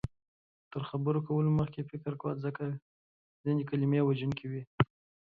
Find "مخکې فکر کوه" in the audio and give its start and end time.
1.59-2.33